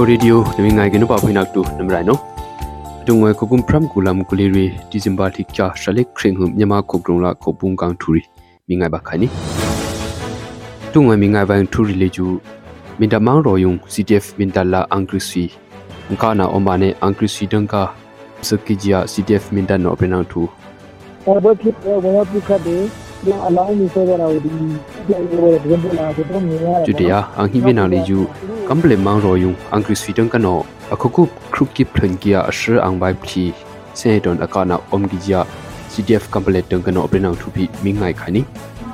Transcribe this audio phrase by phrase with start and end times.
[0.00, 2.20] ချိုရေဒီယိုနမင်ငိုင်ကနပဖိနက်တူနမရိုင်နော်
[3.02, 8.22] အတုံဝဲခုကုံဖရမ်ကူလမ်ကူလီရီဒီဇင်ဘာတိချာရှလက်ခရင်ဟုမြမခုကရုံလာခုပုံကန်ထူရီ
[8.68, 9.28] မိငိုင်ဘခိုင်နီ
[10.92, 12.26] တုံဝဲမိငိုင်ဘန်ထူရီလေကျူ
[12.98, 15.44] မင်တမောင်ရောယုံ CTF မင်တလာအန်ကရစီ
[16.06, 17.82] အန်ကာနာအွန်ဘာနေအန်ကရစီဒန်ကာ
[18.48, 20.42] စကီဂျီယာ CTF မင်တနောပနန်ထူ
[21.26, 21.68] ဘာဘတိ
[22.04, 22.76] ဝါပုခဒေ
[23.24, 24.66] ဒီအလိုင်းနေစေရာဝဒီဒီ
[25.08, 28.20] လိုဝဒီဘနာစေတုံးနေရတူတရာအန်ဟိမနာလေကျူ
[28.70, 30.62] kamble mang royung angri swidang kano
[30.94, 33.40] akukup khruki phlenkia asher angbai phi
[34.00, 35.40] seton akana omgijia
[35.92, 38.44] CDF kamble teng kano oprenang thupi mingai khani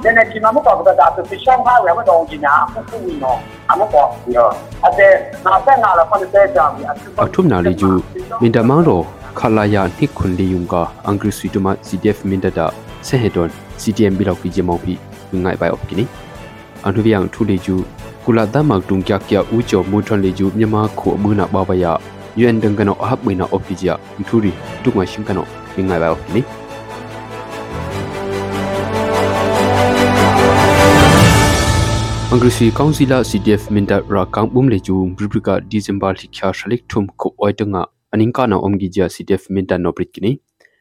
[0.02, 4.56] 现在起码没搞不到大，就是想法外面东西呢，不注意咯，还没搞了。
[4.80, 6.84] 而且拿在拿了，放在在家里。
[7.16, 8.00] 啊，出哪里就
[8.38, 9.04] 明的忙咯，
[9.34, 14.98] 卡拉亚尼昆利用个，安格水多嘛，CDF 明的的，现在段 CDM 比老比节毛比，
[15.32, 16.06] 应该白 op 给你。
[16.82, 17.82] 安图比样处理就
[18.26, 21.92] ကီနီအန်ထူဗီယန်ထူလီကျူကုလာဒမတ်တုံကြကရဦးကျော်မူထွန်လီကျူမြန်မာခုအမနာဘဘယာ
[22.42, 23.94] UN ဒန်ကနောအဟပ်ဝိနာအော့ကီဂျာ
[24.28, 24.52] ထူရီ
[24.82, 26.42] တုငါရှင်ကနောငိုင်ပိုင်အော့ကီနီ
[32.32, 37.34] Angrisi Council CDF Minda Ra Kang Bum Le Ju Bribrika December Likha Shalik Thum Ko
[37.38, 40.40] Oitanga Aningka na Omgi Jia CDF Minda no Britkini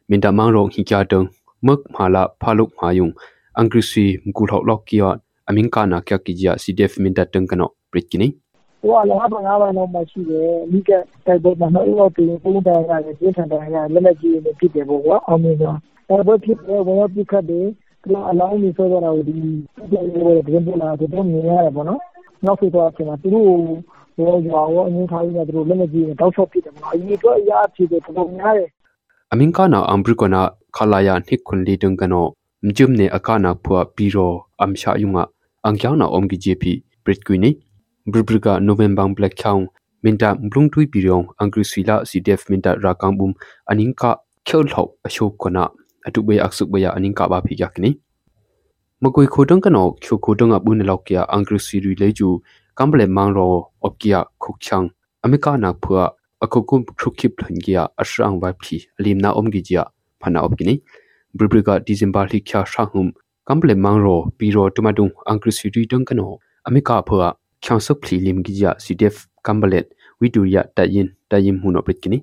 [0.09, 1.29] Minda Mang Rong Hi Kya Tang
[1.61, 3.13] Mak Mhala Phaluk Mayung
[3.55, 8.29] Angrisi Mkul Hok Lok Kya Amin kana kya kijia CDF minta tengkano prit kini.
[8.85, 10.89] ဟိုကလည်းအပငါးပါးတော့မရှိတယ်အမိက
[11.25, 15.77] တိုက်ပွဲမှာတော့ဥရောပပြည်ပုံတရားရတယ်ပြထန်တရားရလက်လက်ကြီးနဲ့ဖြစ်တယ်ပေါ့ကွာအောင်မြင်တော့
[16.09, 17.65] တိုက်ပွဲဖြစ်တယ်ဝင်ရောက်ပြခတ်တယ်
[18.03, 22.01] ကလာအလောင်းမျိုးဆိုတော့ဒီပြည်တွေဒီပြည်လာတော့မြင်ရတယ်ပေါ့နော်
[22.45, 23.49] နောက်ဖြစ်တော့အချိန်မှာသူတို့
[24.15, 28.69] ဟိုရွာရောအငင်းထားပြီးတော့သူတို့လက်လက်ကြီးနဲ့တောက်ချော့ဖြစ်တယ်ပေါ့နော်အကြီးတော့အရာဖြစ်တယ်ပုံများတယ်
[29.31, 30.41] အမင်ကနာအမ်ဘရကနာ
[30.75, 32.25] ခလာယာနိခွန်လီဒင်ကနော
[32.67, 35.19] မြုံနေအခါနာဖွာပြီးတော့အမ်ရှာယုံက
[35.65, 37.57] Angkya na Omgi JP Britkini
[38.05, 39.67] Bribrika November Black Chang
[40.03, 43.33] Minta Mblung Tui Pirong Angrisila CDF Minta Rakang Bum
[43.67, 45.71] Aninka Khyol Thau Ashok Kona
[46.05, 47.97] Atubwe Aksuk Baya Aninka Ba Phi Yakni
[49.01, 52.41] Magoi Khodang Kano Khyo Khodang Abun Lokya Angrisi Ri Leju
[52.77, 54.91] Kamble Mangro Opkia Khokchang
[55.25, 56.11] Amika na Phua
[56.43, 59.89] Akokum Krukip Lhangia Ashrang Vai Phi Alimna Omgi Jia
[60.21, 60.79] Phana Opkini
[61.35, 63.13] Bribrika December Li Kya Shahum
[63.49, 64.07] กัมเปลมังโร
[64.37, 66.23] ปีโรตุมาดุงอังกฤษดีดังกันโอ
[66.65, 67.25] อเมริกาเพื่อ
[67.65, 69.85] ข่าวสักพลีลิมกิจยาซีเดฟกัมเบเลต
[70.21, 72.17] วิดูยาตายินตายิมหุนอปริตกินี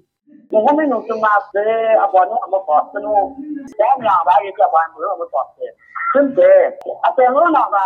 [0.52, 1.64] မဟုတ်မင်းတို့မှာပဲ
[2.04, 3.26] အပေါ်တော့မပေါ်သနိုး
[3.78, 5.70] တောင်းလာပါရဲ့ကဘာမလို့မပေါ်တယ်
[6.12, 6.58] သင်တဲ့
[7.06, 7.84] အပေါ်တော့လာပါ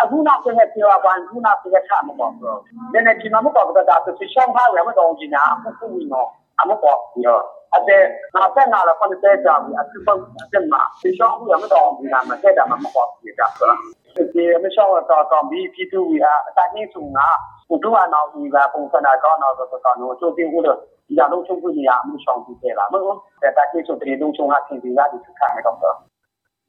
[0.00, 2.58] အခုနောက်ဆက်နေပြောပါဘူးနောက်ဆက်ချမပေါ်ဘူး
[2.92, 6.28] နည်းနည်းဒီမှာမပေါ်တော့တာသူရှောင်းထားရမတော့ဘူးညာအခုခုနော်
[6.60, 7.38] အမပေါ်ပြော
[7.76, 8.04] အသက်
[8.34, 13.78] 50နာလား50ကြာပြီအတူပတ်အသက်မှာဒီရှောင်းကမတော်ဘူးလားမတက်တာမှမဟုတ်ဘူးကြာဆိုလား
[14.34, 17.20] ဒီမရှောင်းတော့တော့ပြီးပြီးသူကအတိုင်းစုံက
[17.68, 25.96] ဘုသူကနောက်ဒီကပုံစံကောင်းတော့ဆိုတော့ကျွန်တော်တင်ဖို့တော့ဒီလိုချုပ်ပြနေရမှုရှောင်းပြီးခဲ့လားမဟုတ်ဘူးတာကိစုံတရေလုံးချုံကသင်ပြီးရဒီစခါနဲ့တော့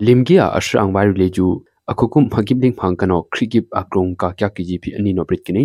[0.06, 1.48] လင်ကြီးအရှောင်းဝိုင်လေကျူ
[1.92, 5.64] အခုကုမ်ဟကိဘလင်းဖန်ကနောခရီကိပအကရုံကကကီဂျီပီအနီနိုပရစ်ကိနေ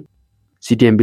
[0.60, 0.96] cdm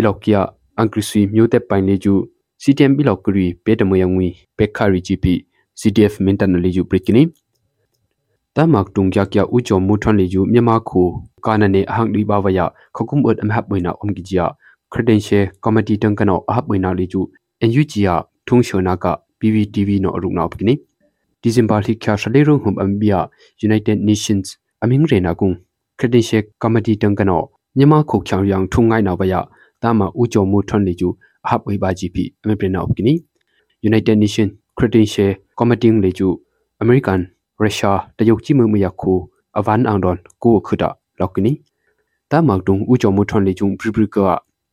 [8.55, 10.15] bilok kya angrisi myote pain leju CTM bilok kuri petamo yangwi pekhari GP CTF mentan
[10.15, 12.71] leju brikini tamak tung kya kya ucho muthon leju myama khu kanane ahang di bawaya
[12.93, 14.55] khokum ut amhap boina omgi jia
[14.89, 17.27] credential committee tang kano ahap boina leju
[17.61, 20.77] NUG ya thung shona ka PVTV no arung na opkini
[21.43, 23.29] December li kya shale rung hum ambia
[23.63, 25.57] United Nations aming rena kung
[25.97, 29.45] credential committee tang kano myama khu khyang yang thungai na baya
[29.81, 33.13] tama ucho muthon leju အဟပ်ဝေဘာဂျီပီအမေပရနာအပကနီ
[33.89, 34.47] United Nation
[34.77, 36.27] Credential Committee လေကျူ
[36.83, 37.19] American
[37.63, 39.13] Russia တရုတ်ကြီးမှုမရခု
[39.57, 40.83] အဗန်အန်ဒွန်ကိုခဒ
[41.19, 41.51] လောက်ကနီ
[42.31, 44.17] တာမက်တုံဦးကျော်မထွန်လေကျုံပရိပရိက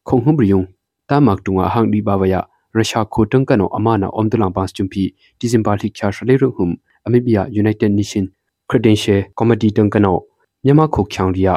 [0.09, 0.63] ခုံဟုံပရိယုံ
[1.09, 2.35] တာမက်တုံအဟန်ဒီဘာဝယ
[2.75, 5.03] ရုရှားခိုတန်ကနောအမနာအုံတလန်ပန်းချွန်ပီ
[5.39, 6.69] ဒီဇင်ဘာလိချာရှလေရုံဟုံ
[7.07, 8.25] အမေဘီယာ United Nation
[8.71, 10.17] Credential Committee တန်ကနော
[10.65, 11.51] မြန်မာခုချောင်ရီယ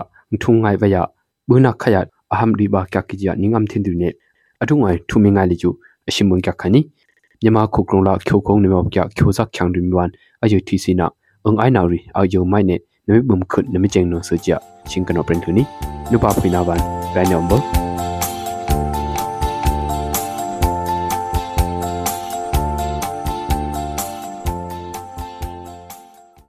[0.44, 0.96] ထုံငိုင်ဝယ
[1.48, 1.96] ဘူနာခယ
[2.32, 4.10] အဟမ်ဒီဘာကကကြီးနင်းအမ်သင်ဒူနေ
[4.62, 5.70] အထုံငိုင်ထူမင်းငိုင်လီကျူ
[6.08, 6.82] အရှင်မွန်ကခနီ
[7.42, 10.10] မြန်မာခုကရုံလာခိုခုံနေမောကခိုဇက်ချောင်ဒူမီဝန်
[10.44, 11.08] အယုတီစီနာ
[11.46, 12.76] အင်အိုင်နာရီအယုံမိုင်နေ
[13.08, 14.52] နမိဘုံခွတ်နမိကျင်းနောစကြ
[14.90, 15.64] ရှင်ကနောပရင်ထူနီ
[16.12, 16.82] နုပါဖိနာဝန်
[17.14, 17.83] ဘန်နံဘာ